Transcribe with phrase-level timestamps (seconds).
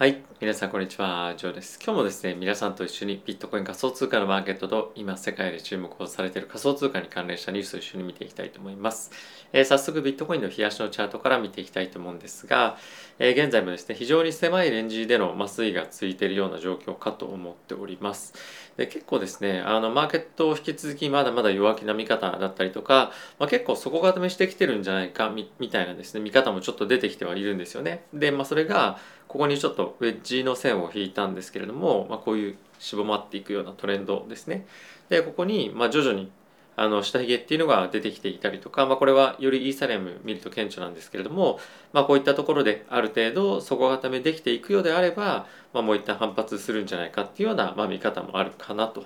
[0.00, 0.22] はい。
[0.40, 1.34] 皆さん、こんにちは。
[1.36, 1.78] ジョーです。
[1.84, 9.10] 今日もですね、皆さんと一緒にビットコイン仮想通貨のマーケットと今世界で注目をされている仮想通貨に関連したニュースを一緒に見ていきたいと思います。
[9.52, 12.78] えー早速、ビットコインの冷やしのチャートから見ていきたいと思うんですが、
[13.18, 18.32] えー現在もですね、非常に狭いレンジでの麻酔がついているような状況かと思っております。
[18.78, 28.06] で結構ですね、あのマーケットを引き続きまだまだ弱気な見方だったりとか、まあ、結構底固めしてきてるんじゃないかみみたいなですね、見方もちょっと出てきてはいるんですよね。
[28.14, 28.98] で、まあ、それが、
[29.30, 34.66] ここにちょっとウェッジの線を引いたんですけれども、まあ、こういうしぼまっていくようなトレンドですね。
[35.08, 36.32] でここにまあ徐々に
[36.74, 41.60] あの下髭っていうのが出てきていたりとか、まあ、これはよりイーサリアム見ると顕著なんですけれども、
[41.92, 49.04] まあ、こういったところである程度底固めできていくようであれば、まあ、もう一旦反発するんじゃないかっていうような、まあ、見方もあるかなと。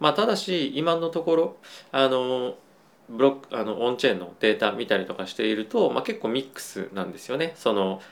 [0.00, 1.56] まあ、ただし今のところ
[1.92, 2.56] あの
[3.08, 7.52] ブロックあのオンチェーンのデータ見たりとかしていると、まあ、結構ミックスなんですよね。
[7.56, 8.02] その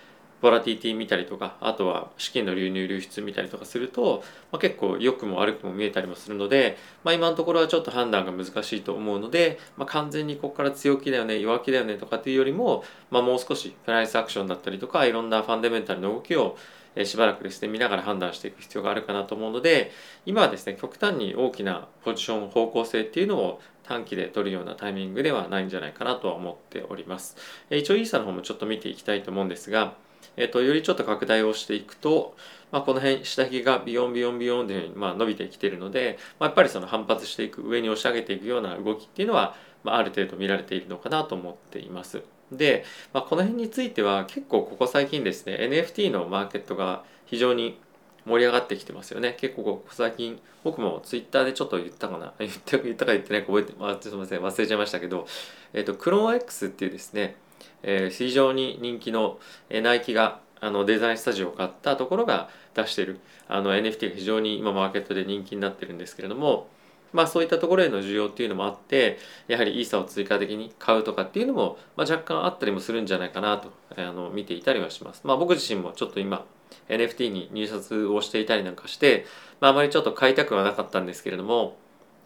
[0.41, 16.57] ボラティティ見たりとかあとは資金の流入流出見たりとかすると、まあ、結構良くも悪くも見えたりもするので、まあ、今のところはちょっと判断が難しいと思うので、まあ、完全にここから強気だよね弱気だよねとかっていうよりも、まあ、もう少しプライスアクションだったりとかいろんなファンダメンタルの動きを
[17.05, 19.92] しばらくですね見ながら判断していく必要があるかなと思うので
[20.27, 27.36] 今はですね極端に大きなポジション方向性っていうのを短期で取るようなタイミングではないんじゃないかなとは思っております。
[27.70, 29.95] 一応イーサの方もちょっと見ていきたいと思うんですが、
[30.36, 32.36] えー、とよりちょっと拡大をしていくと、
[32.73, 42.23] まあ、この辺下髭がビヨンビヨンビヨンというふうにまあ伸びてきているので、まあ、やっぱりその反発していく上に押し上げていくような動きっていうのは、まあ、ある程度見られているのかなと思っています。
[42.53, 47.78] で、まあ、この辺については結構ここ最近ですね NFT のマーケットが非常に
[48.27, 55.27] 盛り上がってきてますよね結構ここ最近僕もツイッターでちょっと言ったかな 言って言ったか言ってないか覚えて、まあ、すみません忘れちゃいましたけど、
[55.73, 57.36] えっとクローン X っていうですね、
[57.83, 66.69] えー非常に人気の、えーナイキがあのデザインスタジオを買ったところが出してるあの NFT が非常に今マーケットで人気になってるんですけれども
[67.12, 69.18] まあそういったところへの需要っていうのもあって
[69.48, 75.23] やはりイーサを追加的に買うとかっていうのも、まあ、若干あったりもするんじゃないかなとあの見ていたりはします。
[75.24, 76.45] まあ僕自身もちょっと今
[76.89, 79.27] NFT に入札をしていたりなんかして、
[79.61, 81.77] まあ、あまりちょっと買いたくはなかったんですけれども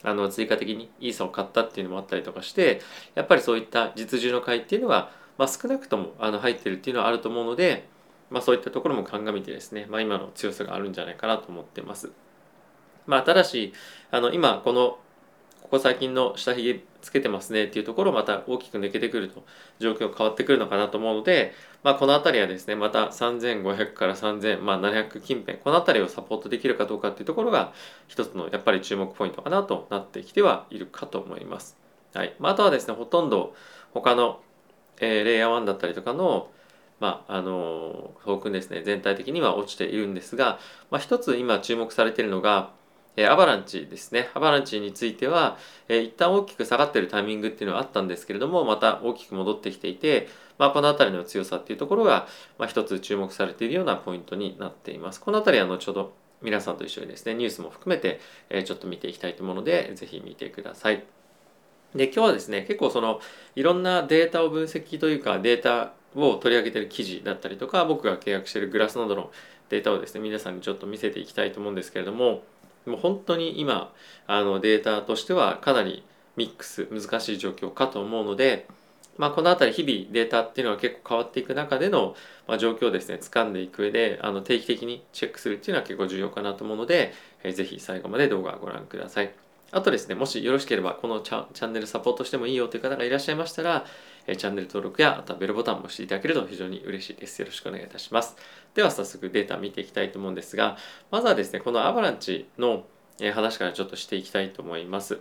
[0.03, 2.83] あの追加的にイーサを買ったっていうのもあったりとかして
[3.15, 7.89] やっぱりそういった実需の買いっていうのが、まあ、少なくともあの入ってるっていうのはあると思うので、
[8.31, 12.13] まあ、そういったところも鑑みてですね、まあ、今の強さがあるんじゃないかなと思ってます。
[13.07, 13.73] まあ、ただし
[14.11, 14.99] あの今この
[15.63, 19.45] ここ最近の下髭つけてますねっていうところまた大きく抜けてくると
[19.79, 21.53] 状況変わってくるのかなと思うので、
[21.83, 27.73] まあ、この辺りはですねまた3500から3700、まあ、700近辺この辺りをサポートできるかどうかっていうところが
[28.09, 31.77] 一つのやっぱり注目ポイントかなとなってきてはいるかと思います。
[32.13, 33.55] はいまあ、あとはですねほとんど
[33.93, 34.41] 他の、
[35.01, 36.51] えーレイヤー1だったりとかの
[37.01, 40.59] まあ、あのトークンですね全体的には落ちているんですが、
[40.91, 42.71] まあ、一つ今注目されているのが
[43.17, 44.29] えーアバランチですね。
[44.35, 45.57] アバランチについては、
[45.89, 50.29] えー一旦大きく下がっているタイミングっていうのはあったんですけれども、また大きく戻ってきていて、
[50.59, 52.27] まあ、この辺りの強さっていうところが、
[52.59, 55.21] まあ、一つ注目されているようなポイントになっています。
[55.21, 56.13] この辺りは後ほど
[56.43, 61.24] 皆さんと一緒にですね、ニュースも含めて、えーちょっと見ていきたいと思うので、ぜひ見てください。
[61.95, 63.21] で、今日はですね、結構その、
[63.55, 69.31] いろんなデータを分析というか、データを取り上げてる記事だったりとか、僕が契約してるグラスなどの
[69.69, 72.43] データをですね、皆さんにちょっと見せていきたいと思うんですけれども、
[72.87, 73.93] もう本当に今
[74.27, 76.05] あのデータとしてはかなり
[76.37, 78.67] ミックス難しい状況かと思うので、
[79.17, 82.17] まあ、この辺り日々データっていうのは結構変わっていく中での、
[82.49, 87.13] まあ、状況をですね掴んでいく上であの定期的にチェックするっていうのは結構重要かなと思うので、
[87.43, 89.44] えーぜひ最後まで動画をご覧ください。
[89.75, 93.85] あとですね、もしよろしければこのチャンネルサポートしてもいいよという方がいらっしゃいましたら、
[94.27, 97.41] えチャンネル登録やあとはベルボタンも押していただけると非常に嬉しいです。
[97.41, 98.37] よろしくお願いいたします。
[98.75, 100.77] では早速データ見ていきたいと思うんですが、
[101.11, 102.85] まずはですね、このアバランチの
[103.35, 105.19] 話からちょっとしていきたいと思います。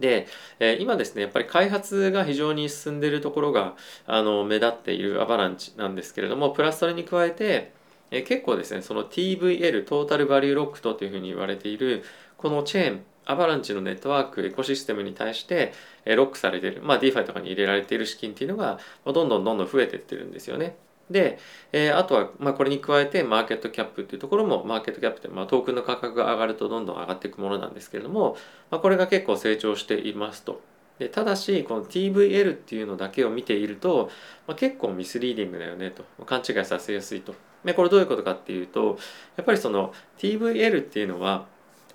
[0.00, 0.26] で、
[0.60, 7.72] え今ですねやっぱり開発が非常に進んでいるところがあの目立っているアバランチなんですけれどもプラスそれに加えて、
[8.10, 12.04] え結構ですねその TVL トータルバリューロックとというふうに言われている
[12.36, 15.72] このチェーンアバランチのネットワークエコシステムに対して
[16.04, 20.76] ロックされている、まあ、DeFi とかに入れられている資金っていうのがどんどんどんどん増えていってるんですよね。
[21.10, 21.38] で、
[21.72, 28.36] えーあとは、まあ、これに加えてマーケットキャップっていうところもマーケットキャップって、まあ、トークンの価格が上がるとどんどん上がっていくものなんですけれども、
[28.70, 30.60] まあ、これが結構成長していますと。
[30.98, 34.10] でただしこの TVL っていうのだけを見ていると、
[34.46, 37.34] まあ、結構ミスリーディングだよねと勘違いさせやすいと。
[37.64, 38.98] でこれどういうことかっていうと
[39.36, 41.46] やっぱりその TVL っていうのは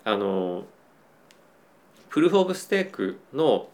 [0.04, 0.64] あの
[2.10, 3.68] プルーフ・オブ・ステークの、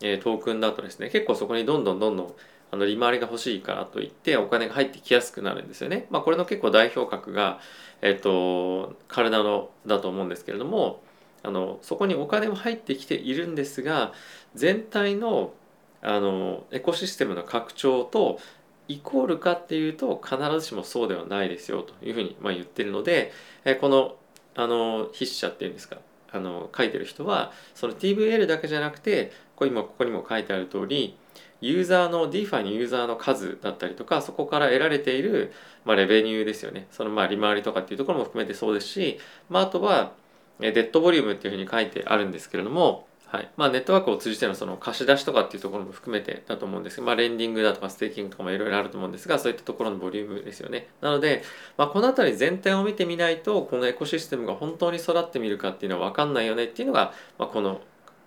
[0.00, 2.34] えートークンだとですね結構そこにどんどんどんどん
[2.72, 6.06] あの利回りが欲しいからといってお金が入ってきやすくなるんですよね。
[6.10, 7.60] まあ、これの結構代表格が、
[8.00, 11.02] えっと、カルダノだと思うんですけれども
[11.42, 14.12] あのそこにお金も入ってきているんですが
[14.54, 15.52] 全体の
[16.00, 18.40] あのエコシステムの拡張と
[18.88, 23.32] イコールかっていうと必ずしもそうではないですよというふうにまあ言ってるので
[23.80, 24.16] この
[24.54, 25.96] あの筆者っていうんですか？
[26.30, 31.16] あの書いてる人はその TVL だけじゃなくてこれ今ここにも書いてある通り
[31.60, 35.52] ユーザーの DeFi のユーザーの数だったりとかそこから得られている、
[35.84, 36.86] まあ、レベニューですよね。
[36.90, 39.18] そのまあ利回りとかっていうところも含めてそうですし、
[39.48, 40.12] まあ、あとは
[40.58, 43.50] デッドボリュームっていうふうに書いてあるんですけれどもはい。
[43.56, 50.88] まあ、ネットワークを通じてのその貸し出しとかっていうところも含めてだと思うんですけど、まあ、レンディングだとかステーキングとかもいろいろあると思うんですがそういったところのボリュームですよね。
[51.00, 51.42] なので、
[51.78, 57.80] まあ、この辺り全体を見てみないとこのエコシステムが本当に育ってみるかっていうのは分かんないよねっていうのが、まあ、この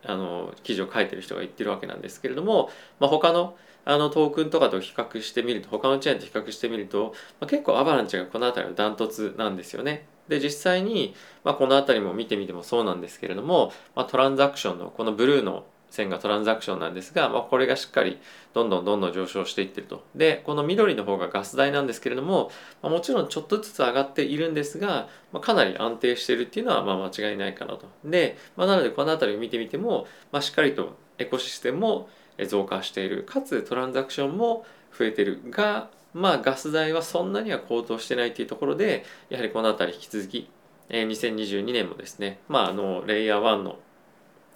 [0.07, 3.55] あの記事を書いてる人が言ってるわけなんですけれども、まあ、他の
[3.85, 10.07] あのトークンとかと比較してみると他のチェーンと比較してみると、まあ、結構アバランチがこの辺りはダントツなんですよね。
[10.27, 18.19] で実際に、まあ、この辺りも見てみてもそうなんですけれども、まあ、トランザクションのこのブルーの線がトランザクションなんですが、まあ、これがしっかり
[18.53, 20.03] どんどんどんどん上昇していってると。
[20.15, 22.51] で、この緑の方がガス代なんですけれども、
[22.81, 27.87] まあ、もちろんちょっとずつ上がっているんですが、まあ、かなり安定しているっていうのはまあ間違いないかなと。
[28.03, 32.09] で、まあ、なのでこの辺りを見てみても、まあ、しっかりとエコシステムも
[32.47, 33.23] 増加している。
[33.23, 34.65] かつトランザクションも
[34.97, 40.49] 増えてるが、まあガス代はそんなには高騰してないっていうところで、やはりこの辺り引き続き
[40.89, 43.79] え、2022年もですね、まあ、あのレイヤー1の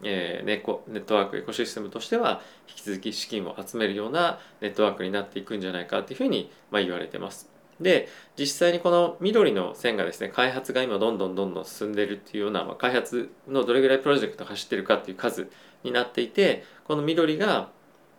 [0.01, 7.49] えー、ネコネットワークエコシステムとしては引き続き資金を集めるようなネットワークになっていくんじゃないかっていうふうに、まあ、言われてます。
[7.81, 8.07] で
[8.37, 15.49] 実際にこの緑の線がですね開発が今どんどんどんどん進んでいるっていうような、まあ、開発のどれぐらいプロジェクト走ってるかっていう数
[15.83, 17.69] になっていてこの緑が、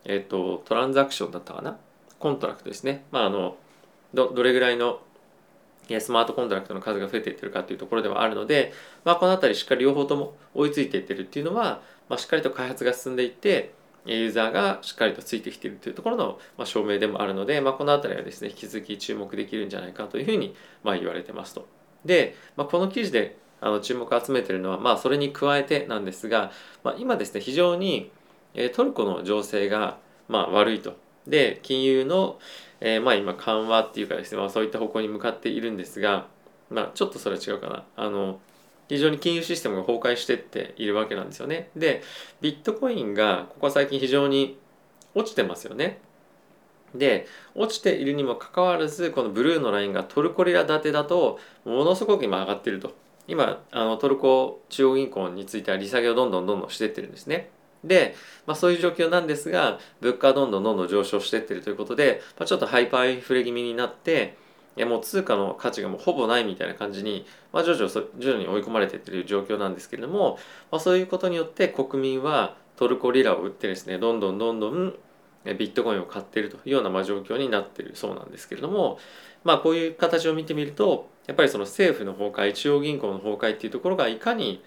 [0.05, 1.79] えーと、トランザクションだったかな
[2.21, 3.57] コントラクトですね、まあ、あの
[4.15, 5.01] どどれぐらいの
[5.99, 8.73] スマートコントラクトの数が増えていってるかっていうところではあるので、
[9.05, 13.73] まあ、この辺りしっかり両方とも追いついていってるっていうのは、まあ、しっかりと開発が進んでいって
[14.07, 21.67] ユーザーがしっかりとついてきているというところの、ま、証明でもあるので、まあ、この辺りはですね引き続き注目できるんじゃないかというふうに、まあ、言われてますと。
[22.05, 26.53] で、まあ、この記事であの注目を集めてるのは、まあ、それに加えてなんですが、
[26.85, 28.11] まあ、今ですね非常に
[28.75, 30.95] トルコの情勢がまあ悪いと。
[31.31, 32.39] で金融の
[32.81, 36.27] えー、まあ今緩和っていうかですね、まあ、そういった方向に向かっているんですが、
[36.71, 37.85] まあ、ちょっとそれは違うかな。
[37.97, 38.41] あの
[38.89, 41.71] 非常に金融システムが崩壊してっているわけなんですよね。
[41.77, 42.03] で
[42.41, 44.59] ビットコインがここ最近非常に
[45.15, 46.01] 落ちてますよね。
[46.95, 52.93] で落ちているにもかかわらずこのブルーのラインがトルコリラ建てだとものすごく今上がってると。
[53.29, 57.51] 今あのトルコ中央銀行については利下げをどんどんどんどんしてってるんですね。
[57.85, 58.15] で、
[58.47, 64.37] まあ、そういう状況なんですが物価はどんどんどんどん上昇していってるということで、まあ、ちょっとハイパーインフレ気味になって
[64.77, 70.39] いやもう通貨の価値がもうほぼないみたいな感じに、まあ、徐々徐々に追い込まれていってる状況なんですけれども、
[70.71, 74.95] まあ、そういうことによって国民はトルコリラを売ってですねどんどんどんどん
[75.45, 78.99] ビットコインを買っているというようなまあ状況になっているそうなんですけれども、
[79.43, 84.63] まあ、こういう形を見てみるとやっぱりその政府の崩壊中央銀行の崩壊っていうところがいかに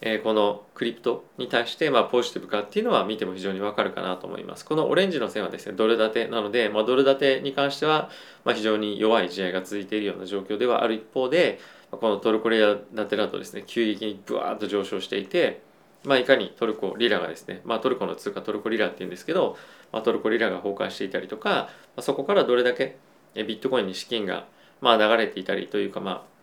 [0.00, 4.64] えこのクリプトに対してまあポジティブかっていうのは見ても非常にわかるかなと思います。
[4.64, 8.10] このオレンジの線はですねドル建てなので、まあ、ドル建てに関しては
[8.44, 11.58] まあ非常に弱い試合が続いているような状況ではある一方で
[11.90, 15.62] このトルコリラ建てだとですね急激にブワーッと上昇していて、
[16.04, 19.56] まあ、いかにトルコリラがですね、まあ、トルコの通貨トルコリラっていうんですけど、
[19.92, 22.96] まあ、トルコリラが崩壊していたりとか、まあ、そこからどれだけ
[23.34, 24.46] ビットコインに資金が
[24.80, 26.35] まあ流れていたりというかまあ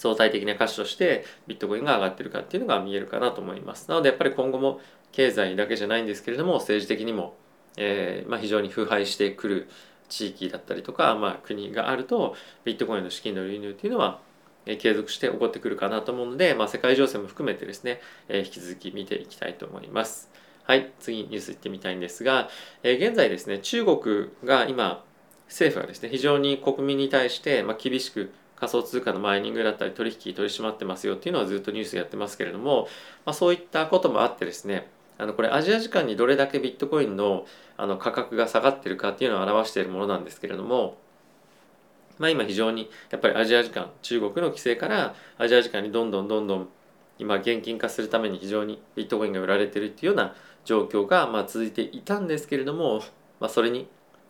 [0.00, 3.86] 相対的な価値としてビットコインが上がってるかっていうのが見えるかなと思います。
[3.90, 4.80] なのでやっぱり今後も
[5.12, 7.36] 経済だけじゃないんですけれども政治的にも、
[7.76, 9.68] えーまあ、非常に腐敗してくる
[10.08, 14.20] 地域だったりとか、まあ、国があるとビットコインの資金の流入っていうのは
[14.64, 20.30] 継続して起こってくるかなと思うので、まあ、世界情勢も含めてですね、えー、引き続き見ていきたいと思います。
[20.64, 22.48] はい、次ニュースいってみたいんですが、
[22.82, 25.04] えー、現在ですね、中国が今、
[25.48, 32.88] 政府がですね、非常に国民に対して、ま、厳しく仮想通貨のマイニングだったり取引取り締まってますよっていうのはずっとニュースやってますけれども、
[33.24, 34.86] まあ、そういったこともあってですね
[35.16, 40.98] あのこれアジア時間にどれだけビットコインのあの価格が下がってるかっていうのを表しているものなんですけれども、
[42.18, 46.68] まあ、今非常にやっぱりアジア時間中国の規制からアジア時間にどんどんどんどん
[47.18, 50.34] 今現金化するために非常にビットコインが売られてるっていうような
[50.66, 53.02] 状況がまあ続いていたんですけれども、
[53.40, 53.88] まあ、それに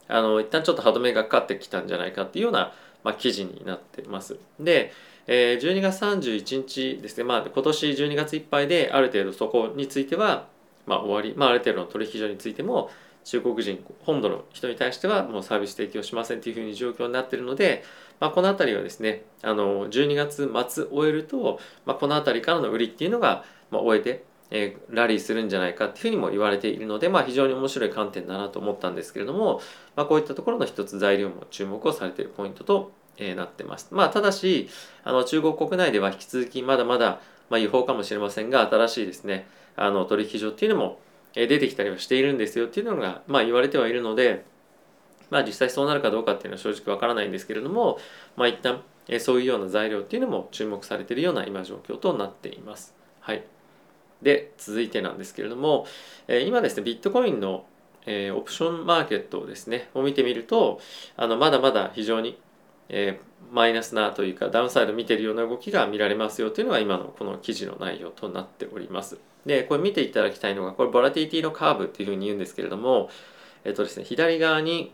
[0.09, 2.73] あの一旦ちょっと歯止めがかかってきたんじゃないかっていうような
[3.05, 4.37] まあ、記事になってます。
[4.59, 4.93] で、
[5.27, 10.49] えー、12月31日ですね、まあ、今年12月いっぱいである程度そこについては、
[10.87, 12.91] まあ、終わり、まあ、ある程度の取引所についても
[13.25, 17.85] 中国人本土の人に対してはもうサービス提供しませんというふうに状況になっているので、
[18.19, 29.61] まあ、この辺りはですねあの12月末終えると、まあ、この辺りからの売りっていうのが、まあ、終えて、えー、ラリーするんじゃないかっていうふうにも言われているので、まあ、非常に面白い観点だなと思ったんですけれども、
[29.97, 33.89] まあ、こういったところの一つ材料も注目をされているポイントと、えー、なってます。
[33.93, 34.69] まあ、ただし
[35.05, 40.99] あの中国国内では引き続きまだまだ、まあ、違法かもしれませんが新しいですねあの取引所っていうのも
[41.35, 44.45] 出てきたりはしているんですよっていうのが、まあ、言われてはいるので、
[45.31, 47.99] まあ、実際そうなるかどうかっていうのは正直わからないんですけれども、
[48.37, 48.83] まあ、一旦
[49.21, 52.95] そういうような材料っていうのも注目されているような今状況となっています。
[53.21, 53.45] はい、
[54.23, 55.87] で続いてなんですけれども
[56.29, 57.65] え今ですねビットコインの
[58.07, 60.81] えオプションマーケットをですねを見てみると
[61.17, 62.39] あのまだまだ非常に
[62.91, 63.21] え、
[63.53, 69.19] マイナスなというかダウンサイド見てるような動きが見られますよというのが今のこの記事の内容となっております。
[69.47, 73.09] で、これ見ていただきたいのが、これボラティティのカーブっていうふうに言うんですけれども、
[73.65, 74.93] えっとですね、左側に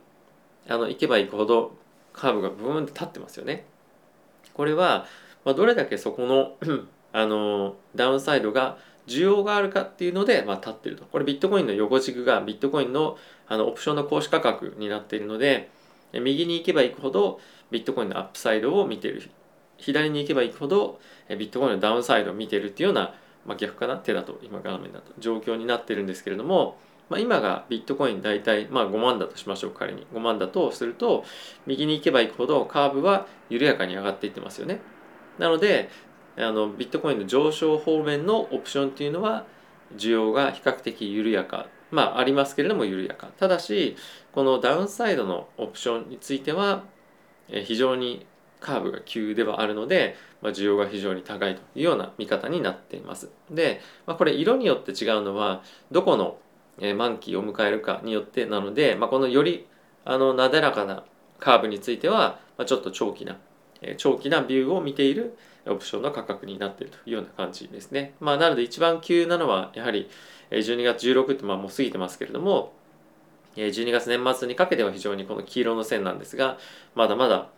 [0.69, 1.77] あの行けば行くほど
[2.13, 3.65] カーブがブーンと立ってますよね。
[4.53, 5.07] これは、
[5.45, 6.57] まあ、どれだけそこの
[7.13, 11.05] あのダウンサイドが需要があるかっていうので、まあ、立ってると。
[11.05, 13.17] これビットコインの横軸がビットコインの
[13.49, 15.71] あのオプションの行使価格になっているので、
[16.13, 19.31] 右に行けば行くほどビットコインのアップサイドを見てる。
[19.79, 30.07] 左に行けば行くほどビットコインのダウンサイドを見てるっていうような、まあ、逆かな手だと今画面だと状況になってるんですけれども、まあ、今がビットコイン大体、まあ、5万だとしましょう仮に。
[30.13, 31.25] 5万だとすると
[31.67, 34.81] 右に行けば行くほどカーブは緩やかに上がっていってますよね。
[35.39, 35.91] なので
[36.39, 39.47] あのビットコインの上昇方面のオプションっていうのは
[39.97, 43.97] 需要が比較的緩やかまあありますけれども緩やかただし
[44.33, 46.85] このダウンサイドのオプションについては
[47.49, 48.27] 非常に
[48.61, 53.31] カーブが急ではあるので、まあ、需要が非常に高いというような見方になっています。
[53.51, 56.39] で、まあ、これ色によって違うのはどこの
[56.97, 59.67] 満期を迎えるかによってなので、まあ、このより
[60.05, 61.05] あのなだらかな
[61.39, 63.37] カーブについては、まあ、ちょっと長期な
[63.99, 65.37] 長期なビューを見ている
[65.69, 68.15] オプションの価格になっているというような感じですね。
[68.21, 70.09] まあ、なので一番急なのはやはり
[70.51, 72.73] 12月16ってまあもう過ぎてますけれども
[73.57, 76.59] 12月年末にかけては非常にこの黄色の線なんですが
[76.95, 77.49] まだまだ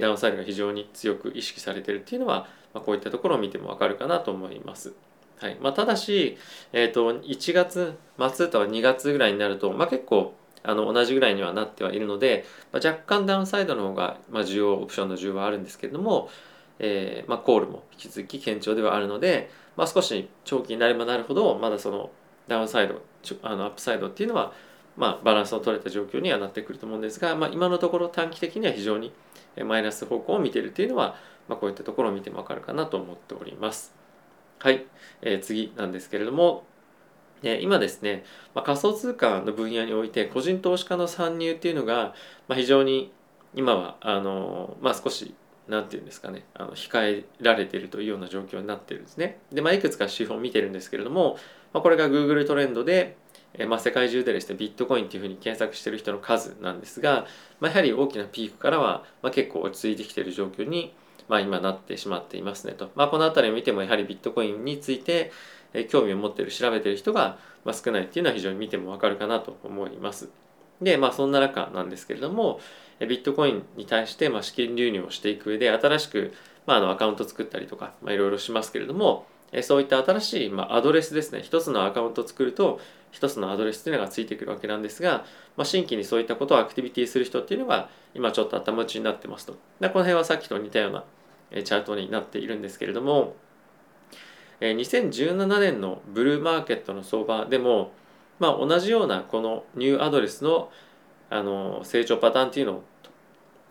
[0.00, 4.94] ダウンサイドが非常に強く意識されているっていうのは、まあ、こういったところを見てもわかるかなと思います。
[5.38, 6.38] はいまあ、ただし、
[6.72, 16.30] えーと、1月末とは2月ぐらいになると、まあ、結構あの同じぐらいにはなってはいるので、まあ、若干ダウンサイドの方が、まあ、需要オプションの需要はあるんですけれども、
[16.78, 22.10] えーまあ、コールも引き続き堅調ではあるので、まあ、少し長期になればなるほどまだその
[22.48, 23.02] ダウンサイド
[23.42, 24.52] あのアップサイドっていうのは、
[24.96, 29.12] まあ、バランスの取れた状況にはなってくると思うんですが、まあ、今のところ短期的には非常に
[29.64, 31.16] マイナス方向を見ているというのは、
[31.48, 33.94] まあ、こういったところを見てもわかるかなと思っております。
[34.58, 34.86] はい、
[35.22, 36.64] えー、次なんですけれども、
[37.42, 42.14] えー、今ですね、まあ、仮想通貨の分野において個人投資家の参入っていうのが、
[42.48, 43.12] まあ、非常に
[43.54, 45.34] 今はあの、まあ、少し
[45.68, 49.38] 何て言うんですかねあの控えられているというような状況になってるんですね。
[49.52, 51.38] で、まあ、いくつか指標を見てるんですけれども、
[51.72, 53.16] まあ、これが Google トレンドで、
[53.54, 57.26] えまあ、世界中でですねビットコインっていうふうに検索してる人の数なんですが、
[57.60, 60.94] まあ、やはり大きなピークからは、まあ、結構落ち着いてきている状況に、
[61.28, 65.32] まあ、今なってしまっていますねと、まあ、この辺りを見てもやはりビットコインについて、
[65.72, 70.28] え興味を持っている調べている人が、まあ、少ないっていうのは非常に見てもわかるかなと思います。
[70.80, 72.60] でまあそんな中なんですけれども
[73.00, 76.32] ビットコインに対してまあ資金流入をしていく上で新しく
[76.66, 79.26] まああのアカウント作ったりとかいろいろしますけれども
[79.62, 81.40] そういった新しいまあアドレスですね。
[81.42, 82.80] 一つのアカウントを作ると
[83.12, 85.24] 一つのアドレスっていうのがついてくるわけなんですが、
[85.56, 89.56] まあ、新規にそういったことをアクティビティする人っていうのが今ちょっと頭打ちになってますと。
[89.80, 91.04] でこの辺はさっきと似たような
[91.62, 93.36] チャートになっているんですけれども
[94.60, 97.92] 2017年のブルーマーケットの相場でも、
[98.38, 100.70] まあ、同じようなこのニューアドレスの
[101.28, 102.84] あの成長パターンっていうのを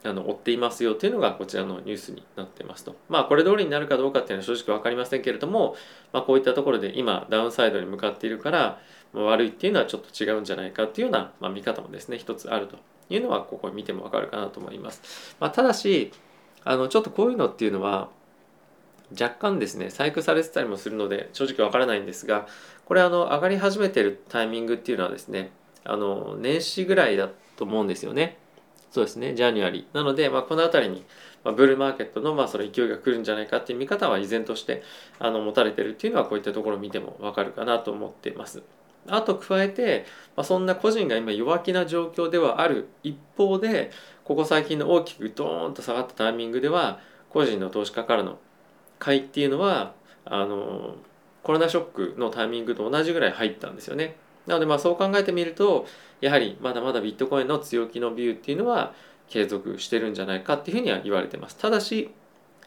[0.04, 2.96] あの追っていますよというのがこちらのニュースになっていますと。
[3.10, 5.76] まあこれ通りになるかどうかっていうのは正直分かりませんけれども、
[6.14, 8.80] まあ、こういったところで今ダウンサイドに向かっているから、
[9.14, 12.78] 悪いっていうのはちょっと違うんじゃないかっていうような、まあ、見方もですね一つあると
[13.10, 15.36] いうのはここ見ても分かるかなと思います。
[15.40, 16.12] まあ、ただし
[16.64, 18.10] あのちょっとこういうのっていうのは
[19.12, 22.48] 若干ですね細工されてたりもするので正直わからないんですが
[22.86, 25.52] これあの上がり始めてるタイミングっていうのはですね
[25.84, 28.38] あの年始ぐらいだと思うんですよね。
[28.92, 29.98] そうですね、ジャニュアリー。
[29.98, 31.04] なので、まあ、この辺りに、
[31.44, 34.84] まあ、ブルーマーケットの、まあ、その勢いが来るんじゃないかっていう見方は依然として
[35.20, 38.64] あの持たれてるっていうのはこういったところを見てもわかるかなと思っています。
[39.08, 40.06] あと加えて、
[40.38, 43.92] まあ、そんな個人が今弱気な状況ではある一方で
[44.24, 48.40] ここ最近の大きくドーンと下がったタイミングでは個人の投資家からの
[49.06, 49.94] 買いっていうのは
[50.26, 50.96] あの
[51.44, 54.16] コロナショックのタイミングと同じぐらい入ったんですよね。
[54.48, 55.86] なのでまあそう考えてみると
[56.22, 58.96] やはりまだまだビットコインの強気のビューっていうのは
[59.30, 62.12] 継続してるんじゃないかっていうふうには言われてますただし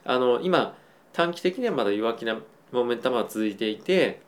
[0.04, 0.76] あの今
[1.12, 2.36] 短期的にはまだ弱気な
[2.72, 4.20] モメンタムは続いていて、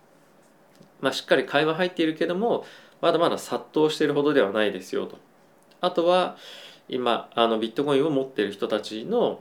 [1.01, 2.65] まあ、しっかり買いは入っているけども
[3.01, 5.19] まだまだ殺到しているほどではないですよと
[5.81, 6.37] あとは
[6.89, 9.41] 今あのビットコインを持っている人たちの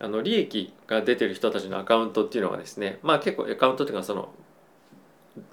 [0.00, 4.30] あの利益が出てる人たちのアカウントっていうのがですねまあ結構アカウントっていうかその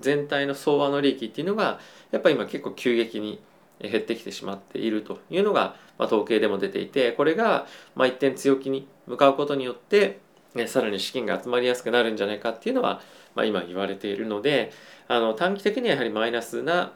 [0.01, 1.79] 全体の相場の利益っていうのが
[2.11, 3.39] やっぱ今結構急激に
[3.79, 10.19] 減ってきてしまっているというのが、まあ、統計でも出ていてこれが、まあ、一点強気に向かうことによって、
[10.53, 13.01] ね、さらに資金が集まりやすくなるんじゃないかっていうのは、
[13.35, 14.71] まあ、今言われているので
[15.07, 16.93] あの短期的にはやはりマイナスな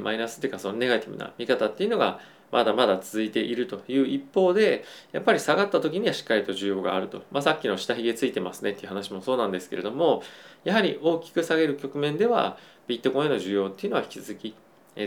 [0.00, 2.20] マイナスっていうかそのネガティブな見方っていうのが
[2.52, 10.22] まだまだ続いているという一方でやっぱり下がった時にはしっかりと需要があると、まあ、さっきの下髭ついてますねっていう話もそうなんですけれども
[10.62, 14.54] やはり大きく下げる局面ではビットコインの需要っていうのは引き続き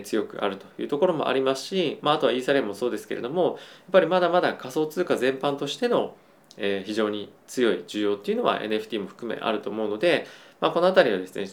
[0.04, 3.56] 強くあるというところもありますし、まあ、あとはイーサリアムもそうですけれどもやっ
[3.92, 6.16] ぱりまだまだ仮想通貨全般としての
[6.58, 10.26] 非常に強い需要っていうのは NFT も含めあると思うので、
[10.62, 11.48] まあ、この辺りはですね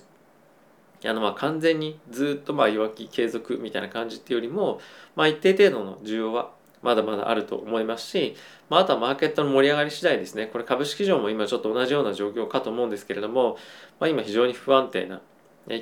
[1.04, 4.80] あのまあ完全にずっとまあ弱気継続みたいな感じっていうよりも、
[5.16, 8.34] まあ、一定程度の需要はまだまだあると思いますし、
[8.68, 13.56] まあ、あとはマーケットの盛り上がり次第ですねこれ株式市場も今ちょっと同じような状況かと思うんですけれども、
[14.00, 15.20] まあ、今非常に不安定な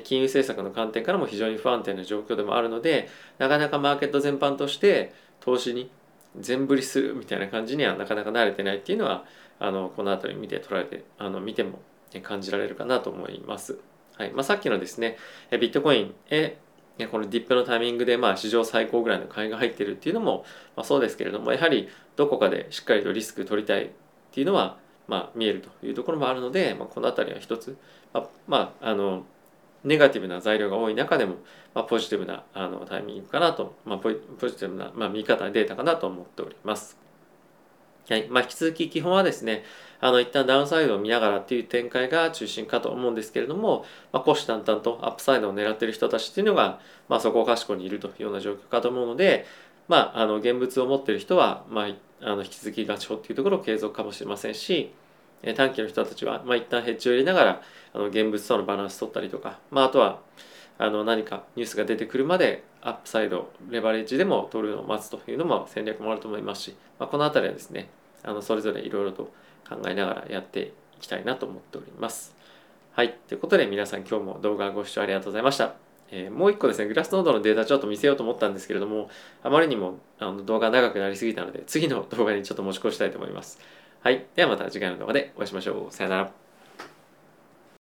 [0.03, 3.09] 金融政策の観点からも非常に不安定な状況でもあるので
[3.39, 5.89] なかなかマーケット全般として投資に
[6.39, 9.25] 全振りするみたいな感じにはなかなか慣れてないっていうのは
[9.59, 11.79] あのこの辺り見て捉えてあの見ても
[12.23, 13.90] 感じられるかなと思います。
[14.17, 15.17] はいまあ、さっきのですね
[15.51, 16.57] ビットコインへ
[17.07, 23.89] このディップのタイミングでまあ史上最高ぐらいの買いが入ってるっていうのもまあそうですけれどもやはりどこかでしっかりとリスク取りたいっ
[24.31, 24.77] ていうのは
[25.07, 27.77] まあ見えるというところもあるので、まあ、この辺りは一つ、
[28.13, 29.23] まあ、まあ、あの
[29.83, 31.35] ネガティブな材料が多い中でも、
[31.73, 37.10] まあ、ポジティブなあのタイミングかなと、まあ、ポジティブな、まあ、見方データかなと思っております。
[38.09, 38.27] はい。
[38.29, 39.63] まあ、引き続き基本はですね
[40.01, 49.45] あの一旦ダウンサイドを見ながらっていう展開が中心かと思うんですけれども、まあ、虎視眈々とアップサイドを狙っている人たちっていうのが、まあ、そこをかしこにいるというような状況かと思うので、
[49.87, 51.87] まあ、あの現物を持っている人は、まあ、
[52.21, 54.91] あの引き続きガチホっていうところを継続かもしれませんし
[55.55, 57.61] 短期の人たちは、まあ、一旦ヘッジを入れながら
[57.93, 60.19] あの現物とのバランス取ったりとか、まあ、あとは
[60.81, 67.89] あの何かニュースが出てくるまでアップサイドレバレッジでも取るのを待つというのも戦略もあると思いますし、まあ、この辺りはですね
[68.23, 69.31] あのそれぞれいろいろと
[69.69, 72.35] 考えながらやっていきたいなと思っております。
[72.93, 73.13] はい。
[73.27, 75.75] ということで皆さん今日も動画ご視聴ありがとうございました。
[76.11, 79.09] えー、もう一個ですね、グラスノードのデータちょっと見せようと思ったんですけれども、
[79.43, 83.59] あまりにもあの動画長くなりすぎたので、次の動画にちょっと持ち越したいと思います。
[84.01, 84.25] はい。
[84.35, 85.93] ではまた次回の動画でお会いしましょう。
[85.93, 86.50] さよなら。